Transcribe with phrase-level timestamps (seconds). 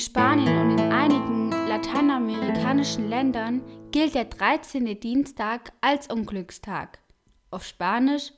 [0.00, 4.98] Spanien und in einigen lateinamerikanischen Ländern gilt der 13.
[4.98, 7.00] Dienstag als Unglückstag.
[7.50, 8.32] Auf Spanisch,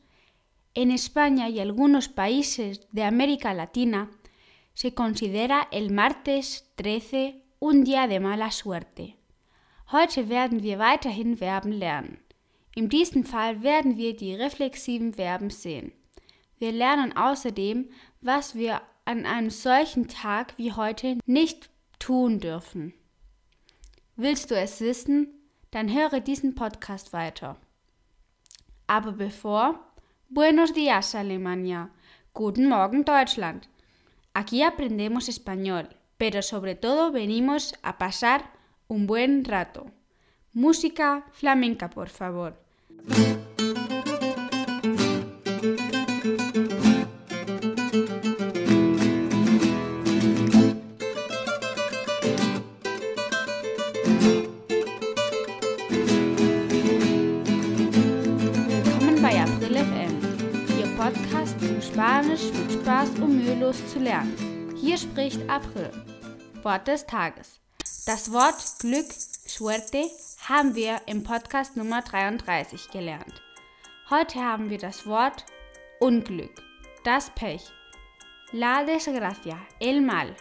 [0.75, 4.11] en España y algunos países de América Latina,
[4.75, 9.15] se considera el martes 13 un día de mala suerte.
[9.93, 12.19] Heute werden wir weiterhin Verben lernen.
[12.75, 15.93] In diesem Fall werden wir die reflexiven Verben sehen.
[16.59, 17.89] Wir lernen außerdem,
[18.21, 22.95] was wir an einem solchen Tag wie heute nicht tun dürfen.
[24.17, 25.29] Willst du es wissen?
[25.71, 27.57] Dann höre diesen Podcast weiter.
[28.87, 29.81] Aber bevor,
[30.35, 31.91] Buenos días Alemania,
[32.33, 33.69] Guten Morgen Deutschland.
[34.33, 38.51] Aquí aprendemos español, pero sobre todo venimos a pasar
[38.89, 39.91] un buen rato.
[40.55, 42.57] Música flamenca, por favor.
[61.03, 64.73] Podcast zum Spanisch mit Spaß und mühelos zu lernen.
[64.81, 65.91] Hier spricht April.
[66.63, 67.59] Wort des Tages.
[68.07, 70.05] Das Wort Glück, Suerte,
[70.47, 73.43] haben wir im Podcast Nummer 33 gelernt.
[74.11, 75.45] Heute haben wir das Wort
[75.99, 76.63] Unglück,
[77.03, 77.65] das Pech.
[78.53, 80.37] La desgracia, el mal,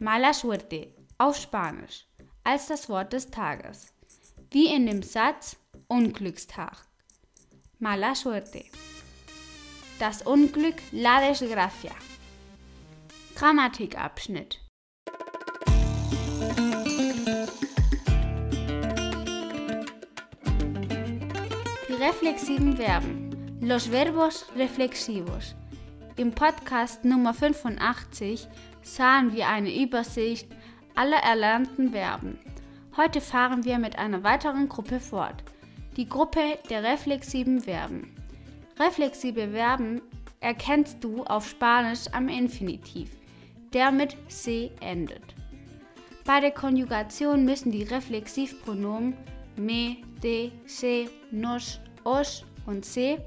[0.00, 2.04] mala suerte auf Spanisch
[2.42, 3.94] als das Wort des Tages.
[4.50, 6.84] Wie in dem Satz Unglückstag.
[7.78, 8.64] Mala suerte.
[10.00, 11.90] Das Unglück, la desgracia.
[13.34, 14.58] Grammatikabschnitt.
[21.86, 23.58] Die reflexiven Verben.
[23.60, 25.54] Los verbos reflexivos.
[26.16, 28.48] Im Podcast Nummer 85
[28.80, 30.48] sahen wir eine Übersicht
[30.94, 32.38] aller erlernten Verben.
[32.96, 35.44] Heute fahren wir mit einer weiteren Gruppe fort.
[35.98, 38.16] Die Gruppe der reflexiven Verben.
[38.78, 40.00] Reflexive Verben
[40.40, 43.10] erkennst du auf Spanisch am Infinitiv,
[43.72, 45.34] der mit se endet.
[46.24, 49.16] Bei der Konjugation müssen die Reflexivpronomen
[49.56, 53.18] me, de, se, nos, os und se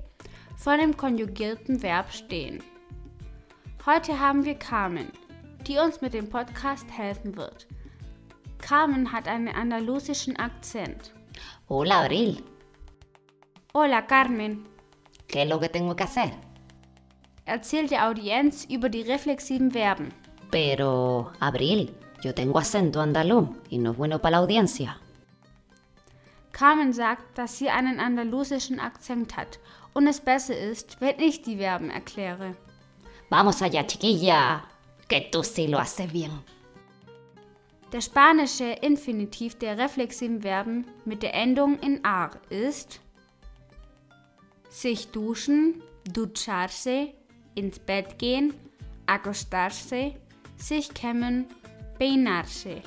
[0.58, 2.64] vor dem konjugierten Verb stehen.
[3.86, 5.12] Heute haben wir Carmen,
[5.68, 7.68] die uns mit dem Podcast helfen wird.
[8.60, 11.14] Carmen hat einen andalusischen Akzent.
[11.68, 12.42] Hola, Abril.
[13.74, 14.66] Hola Carmen,
[15.34, 16.32] ¿Qué es lo que tengo que hacer?
[17.46, 20.14] erzählt der Audienz über die reflexiven Verben.
[20.52, 25.00] Pero, Abril, yo tengo acento andaluz y no es bueno para la audiencia.
[26.52, 29.60] Carmen sagt, dass sie einen andalusischen Akzent hat
[29.96, 32.56] und es besser ist, wenn ich die Verben erkläre.
[33.32, 34.66] Vamos allá, chiquilla,
[35.08, 36.44] que tú sí lo haces bien.
[37.92, 43.00] Der spanische Infinitiv der reflexiven Verben mit der Endung in ar ist
[44.74, 47.14] sich duschen, ducharse,
[47.54, 48.54] ins Bett gehen,
[49.06, 50.16] acostarse,
[50.58, 51.46] sich kämmen,
[52.00, 52.82] peinarse.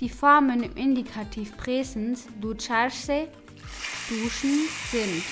[0.00, 3.28] Die Formen im Indikativ Präsens ducharse,
[4.08, 5.22] duschen sind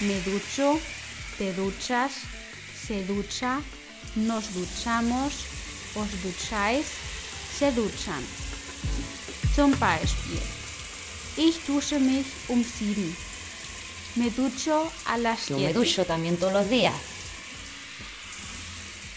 [0.00, 0.80] me ducho,
[1.38, 2.12] te duchas,
[2.74, 3.62] se ducha,
[4.16, 5.32] nos duchamos,
[5.94, 6.86] os ducháis,
[7.58, 8.24] se duchan.
[9.54, 10.42] Zum Beispiel,
[11.36, 13.16] ich dusche mich um sieben.
[14.16, 16.94] Me ducho a las Yo me ducho también todos los días.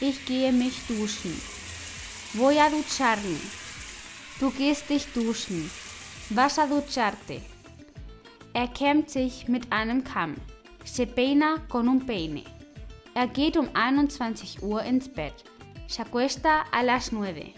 [0.02, 1.34] Ich gehe mich duschen.
[2.34, 3.40] Voy a ducharme.
[4.42, 5.72] Du gehst dich duschen.
[6.30, 7.42] Vas a ducharte.
[8.54, 10.36] Er kämmt sich mit einem Kamm.
[10.84, 12.44] Se peina con un peine.
[13.14, 15.46] Er geht um 21 Uhr ins Bett.
[15.88, 17.54] Se acuesta a las 9.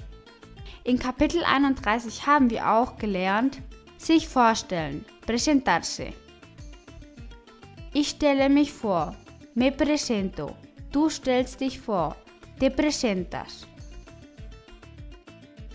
[0.83, 3.61] In Kapitel 31 haben wir auch gelernt,
[3.97, 6.13] sich vorstellen, presentarse.
[7.93, 9.13] Ich stelle mich vor,
[9.53, 10.55] me presento.
[10.93, 12.15] Du stellst dich vor,
[12.57, 13.67] te presentas.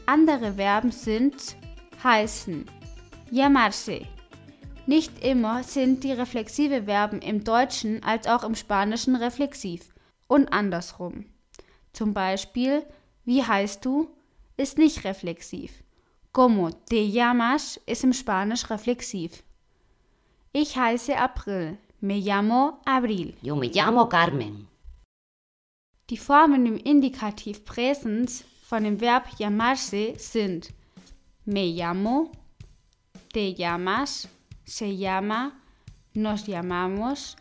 [0.07, 1.57] Andere Verben sind
[2.03, 2.65] heißen,
[3.31, 4.07] llamarse.
[4.87, 9.93] Nicht immer sind die reflexive Verben im Deutschen als auch im Spanischen reflexiv
[10.27, 11.27] und andersrum.
[11.93, 12.87] Zum Beispiel,
[13.27, 14.09] wie heißt du,
[14.57, 15.83] ist nicht reflexiv.
[16.33, 19.43] Como te llamas ist im Spanisch reflexiv.
[20.53, 23.37] Ich heiße April, me llamo Abril.
[23.43, 24.69] Yo me llamo Carmen.
[26.09, 30.73] Die Formen im Indikativ Präsens von dem Verb llamarse sind
[31.45, 32.31] me llamo,
[33.33, 34.29] te llamas,
[34.65, 35.61] se llama,
[36.15, 37.37] nos llamamos,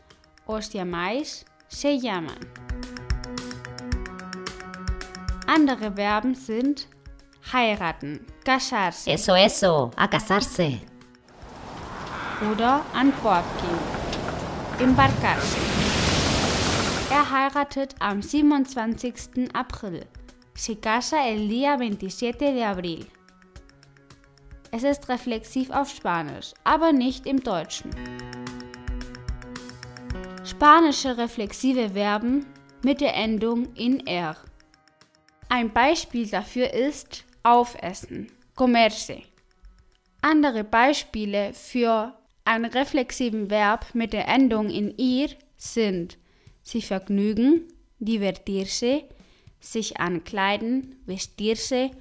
[0.46, 2.40] os llamáis, se llaman.
[5.48, 6.88] Andere Verben sind
[7.54, 10.82] heiraten, casarse Eso, eso, a casarse.
[12.52, 13.95] oder an Bord gehen,
[14.80, 15.58] embarcarse.
[17.10, 19.50] Er heiratet am 27.
[19.54, 20.06] April.
[20.54, 23.06] Se casa el día 27 de abril.
[24.72, 27.92] Es ist reflexiv auf Spanisch, aber nicht im Deutschen.
[30.44, 32.46] Spanische reflexive Verben
[32.84, 34.36] mit der Endung in er.
[35.48, 39.22] Ein Beispiel dafür ist aufessen, comerse.
[40.22, 42.14] Andere Beispiele für
[42.46, 46.18] einen reflexiven Verb mit der Endung in ir sind
[46.64, 47.68] sich vergnügen,
[48.00, 49.04] divertirse,
[49.60, 51.92] sich ankleiden, vestirse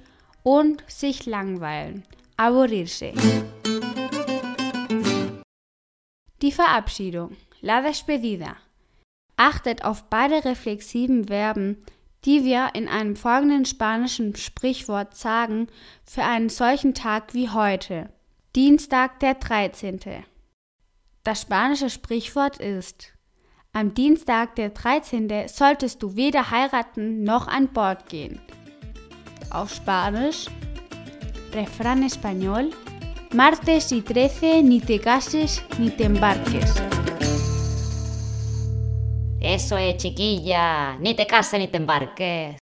[0.43, 2.03] und sich langweilen,
[2.37, 3.13] aburrirse.
[6.41, 8.57] Die Verabschiedung, la despedida.
[9.37, 11.77] Achtet auf beide reflexiven Verben,
[12.23, 15.67] die wir in einem folgenden spanischen Sprichwort sagen
[16.03, 18.09] für einen solchen Tag wie heute,
[18.55, 20.25] Dienstag der 13.
[21.25, 23.11] Das spanische Sprichwort ist,
[23.73, 25.47] am Dienstag der 13.
[25.47, 28.39] solltest du weder heiraten noch an Bord gehen.
[29.49, 30.45] Auf Spanisch,
[31.51, 32.69] Refrán español,
[33.33, 36.75] martes y 13 ni te cases ni te embarques.
[39.39, 40.95] Eso es, chiquilla.
[40.99, 42.53] Ni te cases ni te embarques.